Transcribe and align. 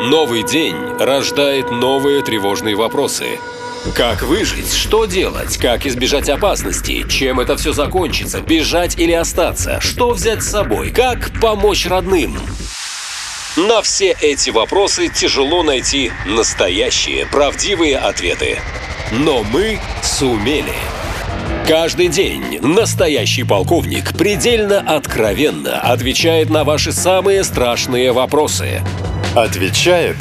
Новый 0.00 0.44
день 0.44 0.76
рождает 0.98 1.70
новые 1.70 2.22
тревожные 2.22 2.74
вопросы. 2.74 3.38
Как 3.94 4.22
выжить? 4.22 4.72
Что 4.72 5.04
делать? 5.04 5.58
Как 5.58 5.84
избежать 5.84 6.30
опасности? 6.30 7.06
Чем 7.06 7.38
это 7.38 7.58
все 7.58 7.74
закончится? 7.74 8.40
Бежать 8.40 8.98
или 8.98 9.12
остаться? 9.12 9.78
Что 9.82 10.12
взять 10.12 10.42
с 10.42 10.48
собой? 10.48 10.88
Как 10.88 11.38
помочь 11.38 11.86
родным? 11.86 12.38
На 13.56 13.82
все 13.82 14.16
эти 14.22 14.48
вопросы 14.48 15.08
тяжело 15.08 15.62
найти 15.62 16.10
настоящие, 16.24 17.26
правдивые 17.26 17.98
ответы. 17.98 18.58
Но 19.12 19.42
мы 19.42 19.78
сумели. 20.02 20.72
Каждый 21.66 22.08
день 22.08 22.58
настоящий 22.60 23.44
полковник 23.44 24.12
предельно 24.16 24.80
откровенно 24.80 25.80
отвечает 25.80 26.50
на 26.50 26.64
ваши 26.64 26.92
самые 26.92 27.44
страшные 27.44 28.12
вопросы. 28.12 28.82
Отвечает 29.36 30.16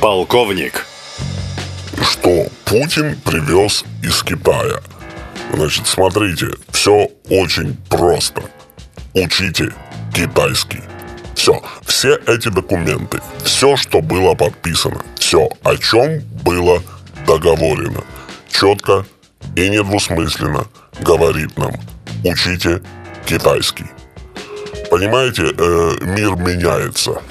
полковник. 0.00 0.86
Что 2.02 2.46
Путин 2.66 3.16
привез 3.24 3.84
из 4.02 4.22
Китая? 4.22 4.80
Значит, 5.52 5.86
смотрите, 5.86 6.48
все 6.70 7.08
очень 7.30 7.76
просто. 7.88 8.42
Учите 9.14 9.72
китайский. 10.14 10.80
Все, 11.34 11.60
все 11.84 12.20
эти 12.26 12.48
документы, 12.48 13.20
все, 13.44 13.76
что 13.76 14.00
было 14.00 14.34
подписано, 14.34 15.00
все, 15.18 15.48
о 15.64 15.76
чем 15.76 16.20
было 16.44 16.82
договорено, 17.26 18.04
четко 18.50 19.04
и 19.56 19.68
недвусмысленно 19.68 20.66
говорит 21.00 21.56
нам, 21.58 21.72
учите 22.24 22.82
китайский. 23.26 23.86
Понимаете, 24.90 25.52
э, 25.56 25.90
мир 26.02 26.36
меняется. 26.36 27.22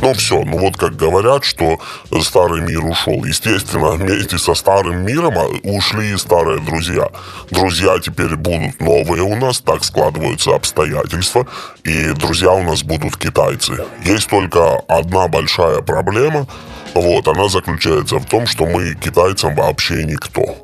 Ну 0.00 0.14
все, 0.14 0.42
ну 0.42 0.58
вот 0.58 0.76
как 0.76 0.96
говорят, 0.96 1.44
что 1.44 1.78
старый 2.20 2.60
мир 2.60 2.84
ушел. 2.84 3.24
Естественно, 3.24 3.92
вместе 3.92 4.36
со 4.38 4.54
старым 4.54 5.04
миром 5.06 5.38
а, 5.38 5.46
ушли 5.62 6.12
и 6.12 6.16
старые 6.16 6.60
друзья. 6.60 7.08
Друзья 7.50 7.98
теперь 7.98 8.36
будут 8.36 8.80
новые 8.80 9.22
у 9.22 9.36
нас, 9.36 9.60
так 9.60 9.84
складываются 9.84 10.54
обстоятельства. 10.54 11.46
И 11.84 12.12
друзья 12.12 12.52
у 12.52 12.62
нас 12.62 12.82
будут 12.82 13.16
китайцы. 13.16 13.84
Есть 14.04 14.28
только 14.28 14.76
одна 14.88 15.28
большая 15.28 15.80
проблема. 15.82 16.46
Вот, 16.94 17.26
она 17.28 17.48
заключается 17.48 18.18
в 18.18 18.26
том, 18.26 18.46
что 18.46 18.66
мы 18.66 18.94
китайцам 18.94 19.54
вообще 19.54 20.04
никто. 20.04 20.56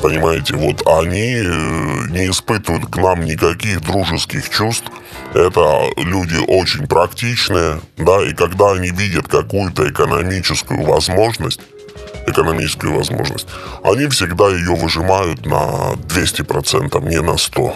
Понимаете, 0.00 0.54
вот 0.54 0.86
они 0.86 1.34
э, 1.34 2.08
не 2.10 2.30
испытывают 2.30 2.86
к 2.86 2.96
нам 2.98 3.24
никаких 3.24 3.80
дружеских 3.80 4.48
чувств. 4.48 4.86
Это 5.34 5.82
люди 5.96 6.36
очень 6.46 6.86
практичные, 6.86 7.80
да, 7.96 8.22
и 8.22 8.32
когда 8.32 8.72
они 8.72 8.90
видят 8.90 9.26
какую-то 9.26 9.88
экономическую 9.90 10.84
возможность, 10.84 11.60
экономическую 12.26 12.94
возможность, 12.94 13.48
они 13.82 14.06
всегда 14.06 14.48
ее 14.48 14.74
выжимают 14.76 15.44
на 15.44 15.94
200%, 16.08 17.08
не 17.08 17.20
на 17.20 17.32
100%. 17.32 17.74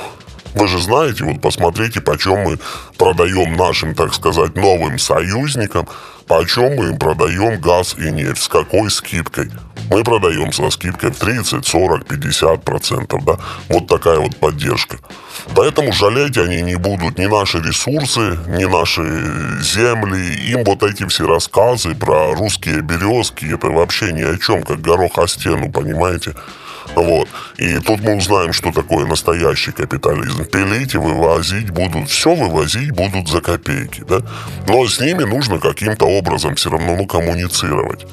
Вы 0.55 0.69
же 0.69 0.78
знаете, 0.81 1.25
вот 1.25 1.41
посмотрите, 1.41 2.00
почем 2.00 2.39
мы 2.41 2.59
продаем 2.98 3.56
нашим, 3.56 3.95
так 3.95 4.12
сказать, 4.12 4.55
новым 4.55 4.98
союзникам, 4.98 5.89
почем 6.27 6.77
мы 6.77 6.91
им 6.91 6.98
продаем 6.98 7.61
газ 7.61 7.97
и 7.98 8.11
нефть, 8.11 8.43
с 8.43 8.48
какой 8.48 8.91
скидкой. 8.91 9.50
Мы 9.93 10.05
продаем 10.05 10.53
со 10.53 10.71
скидкой 10.71 11.11
в 11.11 11.19
30, 11.19 11.67
40, 11.67 12.07
50 12.07 12.65
процентов, 12.65 13.25
да. 13.27 13.37
Вот 13.69 13.87
такая 13.87 14.19
вот 14.19 14.34
поддержка. 14.37 14.97
Поэтому 15.55 15.93
жалеть 15.93 16.39
они 16.39 16.62
не 16.62 16.77
будут 16.77 17.19
ни 17.19 17.27
наши 17.27 17.59
ресурсы, 17.59 18.39
ни 18.49 18.65
наши 18.65 19.03
земли. 19.62 20.51
Им 20.51 20.65
вот 20.65 20.83
эти 20.83 21.07
все 21.09 21.27
рассказы 21.27 21.95
про 21.95 22.34
русские 22.34 22.81
березки, 22.81 23.55
это 23.55 23.67
вообще 23.67 24.12
ни 24.12 24.23
о 24.23 24.39
чем, 24.39 24.62
как 24.62 24.81
горох 24.81 25.19
о 25.19 25.29
стену, 25.29 25.71
понимаете? 25.71 26.34
Вот. 26.95 27.29
И 27.59 27.79
тут 27.79 28.01
мы 28.01 28.17
узнаем, 28.17 28.55
что 28.55 28.72
такое 28.72 29.05
настоящий 29.05 29.72
капитализм. 29.72 30.47
Пилить 30.47 30.95
и 30.95 30.99
вывозить 30.99 31.69
будут, 31.69 32.09
все 32.09 32.34
вывозить 32.34 32.93
будут 32.93 33.28
за 33.28 33.43
копейки, 33.43 34.03
да? 34.09 34.22
Но 34.66 34.87
с 34.89 35.00
ними 35.00 35.25
нужно 35.25 35.59
каким-то 35.59 36.06
образом 36.06 36.55
все 36.55 36.71
равно 36.71 36.97
ну, 36.97 37.06
коммуницировать. 37.06 38.06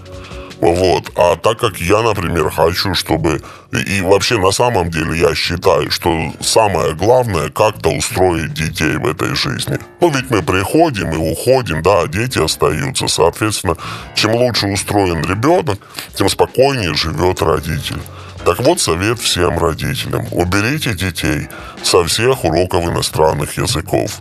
Вот. 0.62 1.12
А 1.16 1.36
так 1.38 1.60
как 1.60 1.78
я, 1.80 2.02
например, 2.02 2.50
хочу, 2.50 2.94
чтобы... 2.94 3.42
И 3.72 4.02
вообще 4.02 4.38
на 4.38 4.52
самом 4.52 4.90
деле 4.90 5.18
я 5.20 5.34
считаю, 5.36 5.90
что 5.90 6.34
самое 6.42 6.94
главное 6.96 7.50
как-то 7.50 7.90
устроить 7.90 8.54
детей 8.54 8.98
в 8.98 9.08
этой 9.08 9.36
жизни. 9.36 9.78
Ну 10.02 10.10
ведь 10.10 10.30
мы 10.30 10.42
приходим 10.42 11.12
и 11.12 11.18
уходим, 11.18 11.82
да, 11.82 12.02
а 12.02 12.08
дети 12.08 12.40
остаются. 12.40 13.08
Соответственно, 13.08 13.78
чем 14.16 14.36
лучше 14.36 14.68
устроен 14.68 15.22
ребенок, 15.22 15.80
тем 16.16 16.28
спокойнее 16.30 16.94
живет 16.94 17.42
родитель. 17.42 18.02
Так 18.44 18.60
вот 18.60 18.82
совет 18.82 19.20
всем 19.20 19.58
родителям. 19.60 20.26
Уберите 20.32 20.94
детей 20.94 21.48
со 21.84 22.04
всех 22.06 22.44
уроков 22.44 22.86
иностранных 22.86 23.58
языков. 23.58 24.20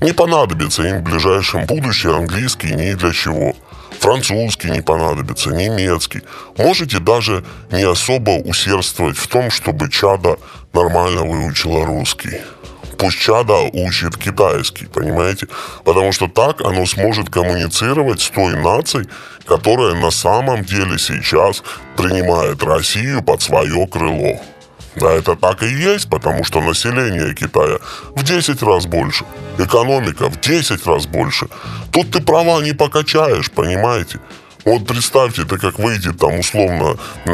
Не 0.00 0.12
понадобится 0.12 0.82
им 0.82 0.98
в 0.98 1.02
ближайшем 1.02 1.66
будущем 1.66 2.10
английский 2.10 2.74
ни 2.74 2.92
для 2.92 3.12
чего– 3.12 3.54
французский 4.08 4.70
не 4.70 4.80
понадобится, 4.80 5.50
немецкий. 5.50 6.22
Можете 6.56 6.98
даже 6.98 7.44
не 7.70 7.82
особо 7.82 8.30
усердствовать 8.30 9.18
в 9.18 9.26
том, 9.26 9.50
чтобы 9.50 9.90
чада 9.90 10.38
нормально 10.72 11.24
выучила 11.24 11.84
русский. 11.84 12.40
Пусть 12.96 13.18
чада 13.18 13.54
учит 13.72 14.16
китайский, 14.16 14.86
понимаете? 14.86 15.46
Потому 15.84 16.12
что 16.12 16.26
так 16.26 16.62
оно 16.62 16.86
сможет 16.86 17.28
коммуницировать 17.28 18.22
с 18.22 18.30
той 18.30 18.56
нацией, 18.56 19.08
которая 19.44 19.94
на 19.94 20.10
самом 20.10 20.64
деле 20.64 20.98
сейчас 20.98 21.62
принимает 21.96 22.62
Россию 22.62 23.22
под 23.22 23.42
свое 23.42 23.86
крыло. 23.86 24.40
Да, 24.96 25.12
это 25.12 25.36
так 25.36 25.62
и 25.62 25.68
есть, 25.68 26.08
потому 26.08 26.44
что 26.44 26.60
население 26.60 27.34
Китая 27.34 27.78
в 28.14 28.22
10 28.22 28.62
раз 28.62 28.86
больше, 28.86 29.24
экономика 29.58 30.28
в 30.28 30.40
10 30.40 30.86
раз 30.86 31.06
больше. 31.06 31.46
Тут 31.92 32.10
ты 32.10 32.20
права 32.20 32.60
не 32.62 32.72
покачаешь, 32.72 33.50
понимаете? 33.50 34.18
Вот 34.64 34.86
представьте, 34.86 35.42
это 35.42 35.56
как 35.56 35.78
выйдет 35.78 36.18
там 36.18 36.40
условно 36.40 36.96
э, 37.24 37.30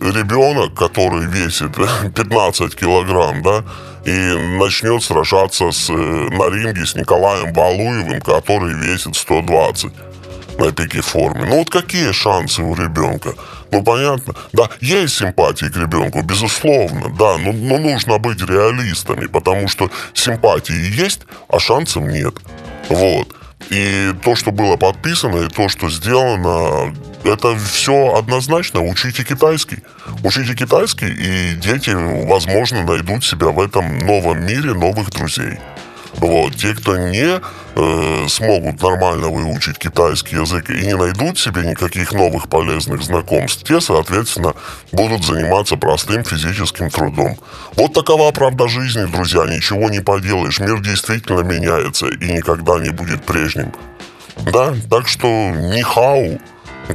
ребенок, 0.00 0.74
который 0.74 1.26
весит 1.26 1.72
15 2.14 2.74
килограмм, 2.74 3.42
да, 3.42 3.64
и 4.04 4.58
начнет 4.58 5.02
сражаться 5.02 5.72
с, 5.72 5.90
э, 5.90 5.92
на 5.92 6.48
ринге 6.50 6.86
с 6.86 6.94
Николаем 6.94 7.52
Валуевым, 7.52 8.20
который 8.20 8.72
весит 8.74 9.16
120 9.16 9.92
на 10.58 10.72
пике 10.72 11.00
форме. 11.00 11.44
Ну 11.44 11.58
вот 11.58 11.70
какие 11.70 12.12
шансы 12.12 12.62
у 12.62 12.74
ребенка? 12.74 13.34
Ну, 13.70 13.82
понятно. 13.82 14.34
Да, 14.52 14.68
есть 14.80 15.18
симпатии 15.18 15.66
к 15.66 15.76
ребенку, 15.76 16.22
безусловно, 16.22 17.08
да, 17.18 17.38
но, 17.38 17.52
но 17.52 17.78
нужно 17.78 18.18
быть 18.18 18.40
реалистами, 18.40 19.26
потому 19.26 19.68
что 19.68 19.90
симпатии 20.12 21.02
есть, 21.02 21.22
а 21.48 21.58
шансов 21.58 22.04
нет. 22.04 22.34
Вот. 22.88 23.34
И 23.70 24.12
то, 24.22 24.36
что 24.36 24.50
было 24.50 24.76
подписано, 24.76 25.44
и 25.44 25.48
то, 25.48 25.68
что 25.68 25.88
сделано, 25.88 26.94
это 27.24 27.56
все 27.56 28.14
однозначно. 28.16 28.82
Учите 28.82 29.24
китайский. 29.24 29.78
Учите 30.22 30.54
китайский, 30.54 31.08
и 31.08 31.54
дети, 31.54 31.90
возможно, 32.26 32.84
найдут 32.84 33.24
себя 33.24 33.48
в 33.48 33.60
этом 33.60 33.98
новом 34.00 34.44
мире 34.46 34.74
новых 34.74 35.10
друзей. 35.10 35.58
Вот. 36.16 36.54
Те, 36.56 36.74
кто 36.74 36.96
не 36.96 37.40
э, 37.74 38.28
смогут 38.28 38.82
нормально 38.82 39.28
выучить 39.28 39.78
китайский 39.78 40.36
язык 40.36 40.70
и 40.70 40.86
не 40.86 40.94
найдут 40.94 41.38
себе 41.38 41.62
никаких 41.62 42.12
новых 42.12 42.48
полезных 42.48 43.02
знакомств, 43.02 43.64
те, 43.64 43.80
соответственно, 43.80 44.54
будут 44.92 45.24
заниматься 45.24 45.76
простым 45.76 46.24
физическим 46.24 46.90
трудом. 46.90 47.36
Вот 47.76 47.92
такова 47.92 48.30
правда 48.32 48.68
жизни, 48.68 49.04
друзья, 49.04 49.44
ничего 49.46 49.90
не 49.90 50.00
поделаешь. 50.00 50.60
Мир 50.60 50.80
действительно 50.80 51.40
меняется 51.40 52.06
и 52.06 52.32
никогда 52.32 52.78
не 52.78 52.90
будет 52.90 53.24
прежним. 53.24 53.72
Да, 54.36 54.74
так 54.90 55.08
что 55.08 55.26
не 55.26 55.82
хау, 55.82 56.40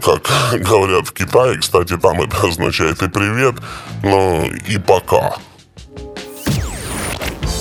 как 0.02 0.30
говорят 0.54 1.08
в 1.08 1.14
Китае, 1.14 1.58
кстати, 1.60 1.98
там 1.98 2.22
это 2.22 2.48
означает 2.48 3.02
и 3.02 3.10
привет, 3.10 3.56
но 4.04 4.46
и 4.68 4.78
пока. 4.78 5.36